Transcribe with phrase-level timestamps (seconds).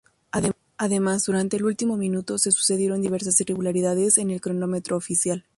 [0.77, 5.45] Además, durante el último minuto se sucedieron diversas irregularidades en el cronómetro oficial.